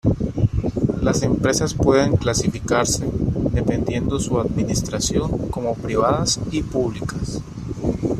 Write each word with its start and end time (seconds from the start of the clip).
Las 1.03 1.21
empresas 1.21 1.75
pueden 1.75 2.17
clasificarse, 2.17 3.07
dependiendo 3.53 4.19
su 4.19 4.39
Administración, 4.39 5.49
como 5.51 5.75
Privadas 5.75 6.39
y 6.49 6.63
Públicas. 6.63 7.39